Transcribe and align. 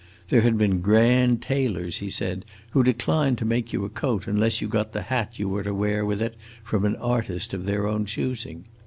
There 0.29 0.41
had 0.41 0.57
been 0.57 0.81
grand 0.81 1.43
tailors, 1.43 1.97
he 1.97 2.09
said, 2.09 2.43
who 2.71 2.81
declined 2.83 3.37
to 3.37 3.45
make 3.45 3.71
you 3.71 3.85
a 3.85 3.89
coat 3.89 4.25
unless 4.25 4.59
you 4.59 4.67
got 4.67 4.93
the 4.93 5.03
hat 5.03 5.37
you 5.37 5.47
were 5.47 5.61
to 5.61 5.75
wear 5.75 6.03
with 6.07 6.23
it 6.23 6.35
from 6.63 6.85
an 6.85 6.95
artist 6.95 7.53
of 7.53 7.65
their 7.65 7.85
own 7.85 8.05
choosing. 8.05 8.65